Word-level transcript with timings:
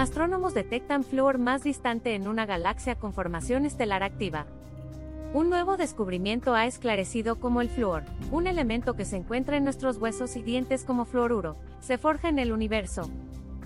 Astrónomos 0.00 0.54
detectan 0.54 1.04
flúor 1.04 1.36
más 1.36 1.62
distante 1.62 2.14
en 2.14 2.26
una 2.26 2.46
galaxia 2.46 2.94
con 2.94 3.12
formación 3.12 3.66
estelar 3.66 4.02
activa. 4.02 4.46
Un 5.34 5.50
nuevo 5.50 5.76
descubrimiento 5.76 6.54
ha 6.54 6.64
esclarecido 6.64 7.38
cómo 7.38 7.60
el 7.60 7.68
flúor, 7.68 8.04
un 8.30 8.46
elemento 8.46 8.94
que 8.94 9.04
se 9.04 9.16
encuentra 9.16 9.58
en 9.58 9.64
nuestros 9.64 9.98
huesos 9.98 10.36
y 10.36 10.42
dientes 10.42 10.84
como 10.84 11.04
fluoruro, 11.04 11.56
se 11.80 11.98
forja 11.98 12.30
en 12.30 12.38
el 12.38 12.50
universo. 12.50 13.10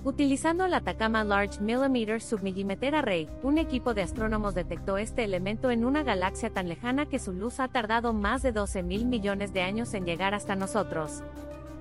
Utilizando 0.03 0.65
el 0.65 0.75
Atacama 0.75 1.23
Large 1.23 1.61
Millimeter 1.61 2.21
Submillimeter 2.21 2.97
Array, 2.97 3.29
un 3.45 3.57
equipo 3.57 3.95
de 3.95 4.03
astrónomos 4.03 4.57
detectó 4.57 4.99
este 4.99 5.23
elemento 5.23 5.71
en 5.71 5.85
una 5.85 6.03
galaxia 6.03 6.51
tan 6.51 6.69
lejana 6.69 7.07
que 7.07 7.21
su 7.21 7.33
luz 7.33 7.61
ha 7.61 7.69
tardado 7.69 8.13
más 8.13 8.43
de 8.43 8.51
12 8.51 8.83
mil 8.83 9.07
millones 9.07 9.53
de 9.53 9.63
años 9.63 9.95
en 9.95 10.05
llegar 10.05 10.35
hasta 10.35 10.57
nosotros. 10.57 11.23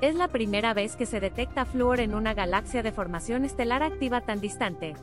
Es 0.04 0.16
la 0.16 0.28
primera 0.28 0.74
vez 0.74 0.98
que 0.98 1.06
se 1.06 1.22
detecta 1.22 1.64
flúor 1.64 2.02
en 2.02 2.14
una 2.14 2.34
galaxia 2.34 2.84
de 2.84 2.92
formación 2.92 3.46
estelar 3.46 3.84
activa 3.84 4.20
tan 4.20 4.42
distante. 4.42 4.96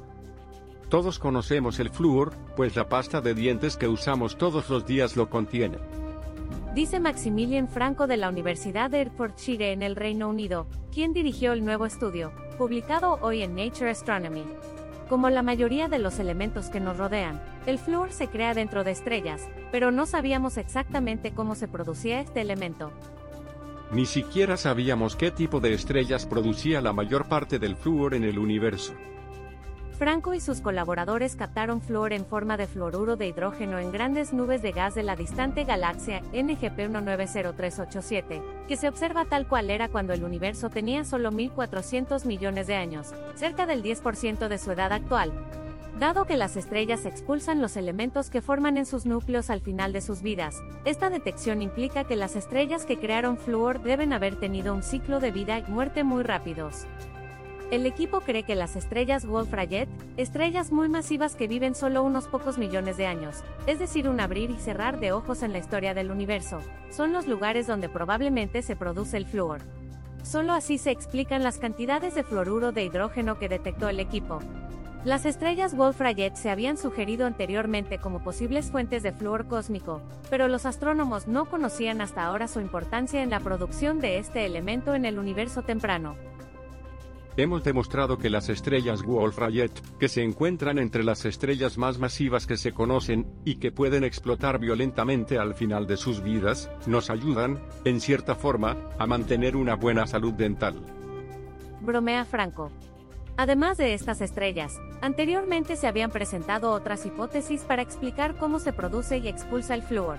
Todos 0.90 1.18
conocemos 1.18 1.80
el 1.80 1.88
flúor, 1.88 2.34
pues 2.54 2.76
la 2.76 2.86
pasta 2.86 3.22
de 3.22 3.32
dientes 3.32 3.78
que 3.78 3.88
usamos 3.88 4.36
todos 4.36 4.68
los 4.68 4.84
días 4.84 5.16
lo 5.16 5.30
contiene. 5.30 5.78
Dice 6.74 7.00
Maximilian 7.00 7.66
Franco 7.66 8.06
de 8.06 8.18
la 8.18 8.28
Universidad 8.28 8.90
de 8.90 9.00
Hertfordshire 9.00 9.72
en 9.72 9.80
el 9.80 9.96
Reino 9.96 10.28
Unido, 10.28 10.66
quien 10.92 11.14
dirigió 11.14 11.54
el 11.54 11.64
nuevo 11.64 11.86
estudio, 11.86 12.30
publicado 12.58 13.18
hoy 13.22 13.40
en 13.40 13.54
Nature 13.54 13.92
Astronomy. 13.92 14.44
Como 15.08 15.30
la 15.30 15.42
mayoría 15.42 15.88
de 15.88 15.98
los 15.98 16.18
elementos 16.18 16.68
que 16.68 16.78
nos 16.78 16.98
rodean, 16.98 17.40
el 17.64 17.78
flúor 17.78 18.12
se 18.12 18.28
crea 18.28 18.52
dentro 18.52 18.84
de 18.84 18.90
estrellas, 18.90 19.48
pero 19.72 19.92
no 19.92 20.04
sabíamos 20.04 20.58
exactamente 20.58 21.32
cómo 21.32 21.54
se 21.54 21.68
producía 21.68 22.20
este 22.20 22.42
elemento. 22.42 22.92
Ni 23.92 24.06
siquiera 24.06 24.56
sabíamos 24.56 25.16
qué 25.16 25.32
tipo 25.32 25.58
de 25.58 25.74
estrellas 25.74 26.24
producía 26.24 26.80
la 26.80 26.92
mayor 26.92 27.26
parte 27.26 27.58
del 27.58 27.74
flúor 27.74 28.14
en 28.14 28.22
el 28.22 28.38
universo. 28.38 28.94
Franco 29.98 30.32
y 30.32 30.40
sus 30.40 30.60
colaboradores 30.60 31.34
captaron 31.34 31.82
flúor 31.82 32.12
en 32.12 32.24
forma 32.24 32.56
de 32.56 32.68
fluoruro 32.68 33.16
de 33.16 33.26
hidrógeno 33.26 33.78
en 33.78 33.90
grandes 33.92 34.32
nubes 34.32 34.62
de 34.62 34.72
gas 34.72 34.94
de 34.94 35.02
la 35.02 35.16
distante 35.16 35.64
galaxia 35.64 36.22
NGP 36.32 36.88
190387, 36.88 38.40
que 38.68 38.76
se 38.76 38.88
observa 38.88 39.24
tal 39.24 39.46
cual 39.48 39.68
era 39.68 39.88
cuando 39.88 40.14
el 40.14 40.22
universo 40.22 40.70
tenía 40.70 41.04
solo 41.04 41.32
1400 41.32 42.24
millones 42.24 42.68
de 42.68 42.76
años, 42.76 43.12
cerca 43.34 43.66
del 43.66 43.82
10% 43.82 44.48
de 44.48 44.58
su 44.58 44.70
edad 44.70 44.92
actual. 44.92 45.32
Dado 45.98 46.24
que 46.24 46.36
las 46.36 46.56
estrellas 46.56 47.04
expulsan 47.04 47.60
los 47.60 47.76
elementos 47.76 48.30
que 48.30 48.40
forman 48.40 48.78
en 48.78 48.86
sus 48.86 49.06
núcleos 49.06 49.50
al 49.50 49.60
final 49.60 49.92
de 49.92 50.00
sus 50.00 50.22
vidas, 50.22 50.62
esta 50.84 51.10
detección 51.10 51.60
implica 51.60 52.04
que 52.04 52.16
las 52.16 52.36
estrellas 52.36 52.86
que 52.86 52.98
crearon 52.98 53.36
flúor 53.36 53.82
deben 53.82 54.12
haber 54.12 54.36
tenido 54.36 54.72
un 54.74 54.82
ciclo 54.82 55.20
de 55.20 55.30
vida 55.30 55.58
y 55.58 55.70
muerte 55.70 56.04
muy 56.04 56.22
rápidos. 56.22 56.86
El 57.70 57.86
equipo 57.86 58.20
cree 58.20 58.42
que 58.42 58.56
las 58.56 58.74
estrellas 58.74 59.24
Wolf-Rayet, 59.26 59.88
estrellas 60.16 60.72
muy 60.72 60.88
masivas 60.88 61.36
que 61.36 61.46
viven 61.46 61.76
solo 61.76 62.02
unos 62.02 62.26
pocos 62.26 62.58
millones 62.58 62.96
de 62.96 63.06
años, 63.06 63.44
es 63.66 63.78
decir, 63.78 64.08
un 64.08 64.18
abrir 64.18 64.50
y 64.50 64.58
cerrar 64.58 64.98
de 64.98 65.12
ojos 65.12 65.44
en 65.44 65.52
la 65.52 65.58
historia 65.58 65.94
del 65.94 66.10
universo, 66.10 66.60
son 66.90 67.12
los 67.12 67.28
lugares 67.28 67.68
donde 67.68 67.88
probablemente 67.88 68.62
se 68.62 68.74
produce 68.74 69.18
el 69.18 69.26
flúor. 69.26 69.60
Solo 70.24 70.52
así 70.52 70.78
se 70.78 70.90
explican 70.90 71.44
las 71.44 71.58
cantidades 71.58 72.14
de 72.14 72.24
fluoruro 72.24 72.72
de 72.72 72.84
hidrógeno 72.84 73.38
que 73.38 73.48
detectó 73.48 73.88
el 73.88 74.00
equipo. 74.00 74.40
Las 75.04 75.24
estrellas 75.24 75.74
Wolf-Rayet 75.74 76.34
se 76.34 76.50
habían 76.50 76.76
sugerido 76.76 77.26
anteriormente 77.26 77.96
como 77.96 78.22
posibles 78.22 78.70
fuentes 78.70 79.02
de 79.02 79.12
flúor 79.12 79.48
cósmico, 79.48 80.02
pero 80.28 80.46
los 80.46 80.66
astrónomos 80.66 81.26
no 81.26 81.46
conocían 81.46 82.02
hasta 82.02 82.26
ahora 82.26 82.48
su 82.48 82.60
importancia 82.60 83.22
en 83.22 83.30
la 83.30 83.40
producción 83.40 83.98
de 83.98 84.18
este 84.18 84.44
elemento 84.44 84.94
en 84.94 85.06
el 85.06 85.18
universo 85.18 85.62
temprano. 85.62 86.16
Hemos 87.38 87.64
demostrado 87.64 88.18
que 88.18 88.28
las 88.28 88.50
estrellas 88.50 89.02
Wolf-Rayet, 89.02 89.70
que 89.98 90.08
se 90.08 90.22
encuentran 90.22 90.78
entre 90.78 91.02
las 91.02 91.24
estrellas 91.24 91.78
más 91.78 91.98
masivas 91.98 92.46
que 92.46 92.58
se 92.58 92.72
conocen, 92.72 93.26
y 93.46 93.54
que 93.54 93.72
pueden 93.72 94.04
explotar 94.04 94.58
violentamente 94.58 95.38
al 95.38 95.54
final 95.54 95.86
de 95.86 95.96
sus 95.96 96.22
vidas, 96.22 96.70
nos 96.86 97.08
ayudan, 97.08 97.58
en 97.86 98.02
cierta 98.02 98.34
forma, 98.34 98.76
a 98.98 99.06
mantener 99.06 99.56
una 99.56 99.76
buena 99.76 100.06
salud 100.06 100.34
dental. 100.34 100.74
Bromea 101.80 102.26
Franco. 102.26 102.70
Además 103.40 103.78
de 103.78 103.94
estas 103.94 104.20
estrellas, 104.20 104.82
anteriormente 105.00 105.76
se 105.76 105.86
habían 105.86 106.10
presentado 106.10 106.72
otras 106.72 107.06
hipótesis 107.06 107.62
para 107.62 107.80
explicar 107.80 108.36
cómo 108.36 108.58
se 108.58 108.74
produce 108.74 109.16
y 109.16 109.28
expulsa 109.28 109.72
el 109.72 109.82
flúor. 109.82 110.18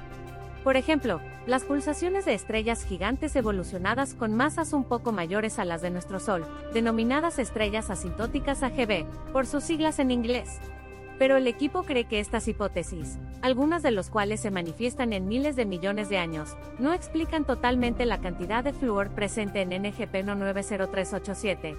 Por 0.63 0.75
ejemplo, 0.75 1.21
las 1.45 1.63
pulsaciones 1.63 2.25
de 2.25 2.33
estrellas 2.33 2.83
gigantes 2.83 3.35
evolucionadas 3.35 4.15
con 4.15 4.33
masas 4.33 4.73
un 4.73 4.85
poco 4.85 5.11
mayores 5.11 5.59
a 5.59 5.65
las 5.65 5.83
de 5.83 5.91
nuestro 5.91 6.19
Sol, 6.19 6.47
denominadas 6.73 7.37
estrellas 7.37 7.91
asintóticas 7.91 8.63
AGB, 8.63 9.05
por 9.31 9.45
sus 9.45 9.65
siglas 9.65 9.99
en 9.99 10.09
inglés. 10.09 10.57
Pero 11.19 11.37
el 11.37 11.45
equipo 11.45 11.83
cree 11.83 12.05
que 12.05 12.19
estas 12.19 12.47
hipótesis, 12.47 13.19
algunas 13.43 13.83
de 13.83 13.91
las 13.91 14.09
cuales 14.09 14.39
se 14.39 14.49
manifiestan 14.49 15.13
en 15.13 15.27
miles 15.27 15.55
de 15.55 15.67
millones 15.67 16.09
de 16.09 16.17
años, 16.17 16.57
no 16.79 16.91
explican 16.91 17.45
totalmente 17.45 18.07
la 18.07 18.19
cantidad 18.19 18.63
de 18.63 18.73
flúor 18.73 19.11
presente 19.11 19.61
en 19.61 19.69
NGP 19.69 20.23
190387. 20.25 21.77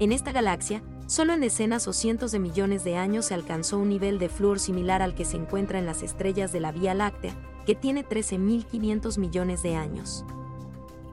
En 0.00 0.12
esta 0.12 0.30
galaxia, 0.30 0.80
solo 1.08 1.32
en 1.32 1.40
decenas 1.40 1.88
o 1.88 1.92
cientos 1.92 2.30
de 2.30 2.38
millones 2.38 2.84
de 2.84 2.96
años 2.96 3.26
se 3.26 3.34
alcanzó 3.34 3.78
un 3.78 3.88
nivel 3.88 4.20
de 4.20 4.28
flúor 4.28 4.60
similar 4.60 5.02
al 5.02 5.16
que 5.16 5.24
se 5.24 5.36
encuentra 5.36 5.80
en 5.80 5.86
las 5.86 6.04
estrellas 6.04 6.52
de 6.52 6.60
la 6.60 6.70
Vía 6.70 6.94
Láctea, 6.94 7.34
que 7.66 7.74
tiene 7.74 8.04
13.500 8.04 9.18
millones 9.18 9.62
de 9.64 9.74
años. 9.74 10.24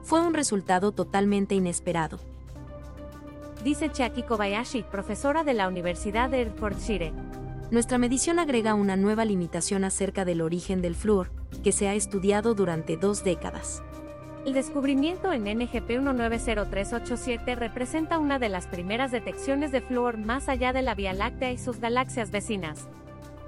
Fue 0.04 0.20
un 0.20 0.34
resultado 0.34 0.92
totalmente 0.92 1.56
inesperado. 1.56 2.20
Dice 3.64 3.90
Chiaki 3.90 4.22
Kobayashi, 4.22 4.84
profesora 4.84 5.42
de 5.42 5.54
la 5.54 5.66
Universidad 5.66 6.30
de 6.30 6.42
Hertfordshire. 6.42 7.12
Nuestra 7.72 7.98
medición 7.98 8.38
agrega 8.38 8.74
una 8.74 8.94
nueva 8.94 9.24
limitación 9.24 9.82
acerca 9.82 10.24
del 10.24 10.40
origen 10.40 10.80
del 10.80 10.94
flúor, 10.94 11.32
que 11.64 11.72
se 11.72 11.88
ha 11.88 11.94
estudiado 11.94 12.54
durante 12.54 12.96
dos 12.96 13.24
décadas. 13.24 13.82
El 14.46 14.52
descubrimiento 14.52 15.32
en 15.32 15.42
NGP 15.42 15.98
190387 15.98 17.56
representa 17.56 18.20
una 18.20 18.38
de 18.38 18.48
las 18.48 18.68
primeras 18.68 19.10
detecciones 19.10 19.72
de 19.72 19.80
flúor 19.80 20.18
más 20.18 20.48
allá 20.48 20.72
de 20.72 20.82
la 20.82 20.94
Vía 20.94 21.12
Láctea 21.12 21.50
y 21.50 21.58
sus 21.58 21.80
galaxias 21.80 22.30
vecinas. 22.30 22.86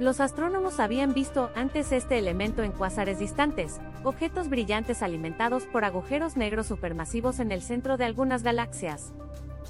Los 0.00 0.18
astrónomos 0.18 0.80
habían 0.80 1.14
visto 1.14 1.52
antes 1.54 1.92
este 1.92 2.18
elemento 2.18 2.64
en 2.64 2.72
cuásares 2.72 3.20
distantes, 3.20 3.80
objetos 4.02 4.48
brillantes 4.48 5.00
alimentados 5.00 5.66
por 5.66 5.84
agujeros 5.84 6.36
negros 6.36 6.66
supermasivos 6.66 7.38
en 7.38 7.52
el 7.52 7.62
centro 7.62 7.96
de 7.96 8.04
algunas 8.04 8.42
galaxias. 8.42 9.12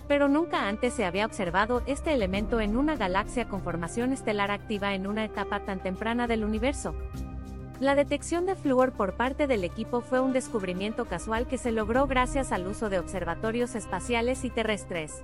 Pero 0.09 0.29
nunca 0.29 0.67
antes 0.67 0.95
se 0.95 1.05
había 1.05 1.27
observado 1.27 1.83
este 1.85 2.15
elemento 2.15 2.59
en 2.59 2.75
una 2.75 2.97
galaxia 2.97 3.51
con 3.51 3.61
formación 3.61 4.15
estelar 4.15 4.51
activa 4.51 4.95
en 4.95 5.07
una 5.07 5.27
etapa 5.27 5.61
tan 5.61 5.83
temprana 5.83 6.27
del 6.27 6.43
universo. 6.43 6.95
La 7.81 7.95
detección 7.95 8.45
de 8.45 8.57
flúor 8.57 8.93
por 8.93 9.15
parte 9.15 9.47
del 9.47 9.63
equipo 9.63 10.01
fue 10.01 10.19
un 10.19 10.33
descubrimiento 10.33 11.05
casual 11.05 11.47
que 11.47 11.59
se 11.59 11.71
logró 11.71 12.09
gracias 12.09 12.51
al 12.51 12.67
uso 12.67 12.91
de 12.91 12.99
observatorios 12.99 13.77
espaciales 13.77 14.45
y 14.45 14.51
terrestres. 14.51 15.23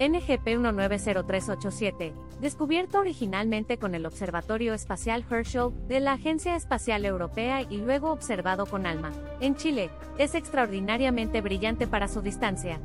NGP 0.00 0.56
190387, 0.56 2.14
descubierto 2.40 3.00
originalmente 3.00 3.76
con 3.76 3.94
el 3.94 4.06
Observatorio 4.06 4.72
Espacial 4.72 5.26
Herschel 5.30 5.72
de 5.86 6.00
la 6.00 6.14
Agencia 6.14 6.56
Espacial 6.56 7.04
Europea 7.04 7.60
y 7.60 7.76
luego 7.76 8.10
observado 8.10 8.64
con 8.64 8.86
ALMA, 8.86 9.12
en 9.40 9.54
Chile, 9.54 9.90
es 10.16 10.34
extraordinariamente 10.34 11.42
brillante 11.42 11.86
para 11.86 12.08
su 12.08 12.22
distancia. 12.22 12.80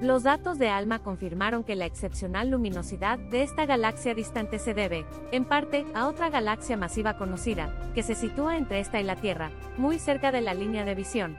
Los 0.00 0.22
datos 0.22 0.58
de 0.58 0.68
ALMA 0.68 0.98
confirmaron 0.98 1.64
que 1.64 1.76
la 1.76 1.86
excepcional 1.86 2.50
luminosidad 2.50 3.18
de 3.18 3.42
esta 3.42 3.64
galaxia 3.64 4.14
distante 4.14 4.58
se 4.58 4.74
debe, 4.74 5.06
en 5.32 5.44
parte, 5.44 5.86
a 5.94 6.08
otra 6.08 6.30
galaxia 6.30 6.76
masiva 6.76 7.16
conocida, 7.16 7.74
que 7.94 8.02
se 8.02 8.14
sitúa 8.14 8.56
entre 8.56 8.80
esta 8.80 9.00
y 9.00 9.04
la 9.04 9.16
Tierra, 9.16 9.50
muy 9.78 9.98
cerca 9.98 10.32
de 10.32 10.40
la 10.40 10.52
línea 10.54 10.84
de 10.84 10.94
visión, 10.94 11.36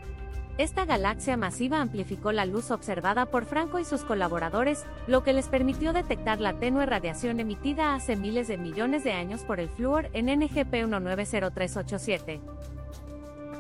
esta 0.58 0.86
galaxia 0.86 1.36
masiva 1.36 1.82
amplificó 1.82 2.32
la 2.32 2.46
luz 2.46 2.72
observada 2.72 3.26
por 3.26 3.44
Franco 3.44 3.78
y 3.78 3.84
sus 3.84 4.06
colaboradores, 4.06 4.86
lo 5.06 5.22
que 5.22 5.34
les 5.34 5.50
permitió 5.50 5.92
detectar 5.92 6.40
la 6.40 6.54
tenue 6.54 6.86
radiación 6.86 7.42
emitida 7.42 7.94
hace 7.94 8.16
miles 8.16 8.48
de 8.48 8.58
millones 8.58 9.04
de 9.04 9.12
años 9.12 9.44
por 9.44 9.60
el 9.60 9.68
flúor 9.68 10.10
en 10.14 10.28
NGP 10.28 10.72
190387. 10.72 12.40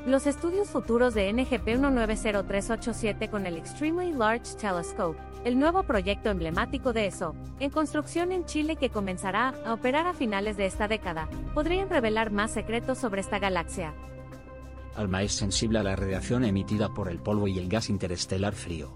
Los 0.05 0.27
estudios 0.27 0.69
futuros 0.69 1.15
de 1.15 1.33
NGP 1.33 1.79
190387 1.79 3.27
con 3.27 3.47
el 3.47 3.57
Extremely 3.57 4.13
Large 4.13 4.55
Telescope, 4.55 5.19
el 5.43 5.57
nuevo 5.57 5.81
proyecto 5.81 6.29
emblemático 6.29 6.93
de 6.93 7.07
ESO, 7.07 7.33
en 7.59 7.71
construcción 7.71 8.31
en 8.31 8.45
Chile 8.45 8.75
que 8.75 8.91
comenzará 8.91 9.55
a 9.65 9.73
operar 9.73 10.05
a 10.05 10.13
finales 10.13 10.57
de 10.57 10.67
esta 10.67 10.87
década, 10.87 11.27
podrían 11.55 11.89
revelar 11.89 12.29
más 12.29 12.51
secretos 12.51 12.99
sobre 12.99 13.21
esta 13.21 13.39
galaxia. 13.39 13.95
Alma 14.95 15.23
es 15.23 15.33
sensible 15.33 15.79
a 15.79 15.83
la 15.83 15.95
radiación 15.95 16.45
emitida 16.45 16.93
por 16.93 17.09
el 17.09 17.17
polvo 17.17 17.47
y 17.47 17.57
el 17.57 17.67
gas 17.67 17.89
interestelar 17.89 18.53
frío. 18.53 18.91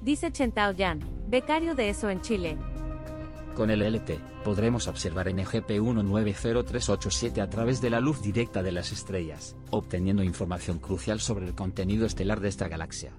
Dice 0.00 0.30
Chentao 0.30 0.70
Yan, 0.70 1.00
becario 1.26 1.74
de 1.74 1.88
ESO 1.88 2.08
en 2.08 2.20
Chile. 2.20 2.56
Con 3.54 3.70
el 3.70 3.82
LT, 3.82 4.18
podremos 4.42 4.88
observar 4.88 5.32
NGP 5.32 5.70
190387 5.80 7.40
a 7.40 7.48
través 7.48 7.80
de 7.80 7.88
la 7.88 8.00
luz 8.00 8.20
directa 8.20 8.64
de 8.64 8.72
las 8.72 8.90
estrellas, 8.90 9.54
obteniendo 9.70 10.24
información 10.24 10.80
crucial 10.80 11.20
sobre 11.20 11.46
el 11.46 11.54
contenido 11.54 12.04
estelar 12.04 12.40
de 12.40 12.48
esta 12.48 12.66
galaxia. 12.66 13.12